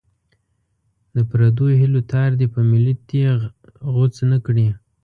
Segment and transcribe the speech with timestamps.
[1.15, 3.37] د پردو هیلو تار دې په ملي تېغ
[3.93, 4.67] غوڅ نه کړي.